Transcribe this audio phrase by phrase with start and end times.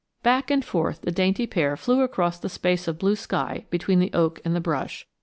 [0.23, 4.09] Back and forth the dainty pair flew across the space of blue sky between the
[4.15, 5.05] oak and the brush.